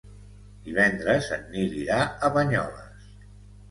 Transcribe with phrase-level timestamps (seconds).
[0.69, 3.11] Divendres en Nil irà a Banyoles.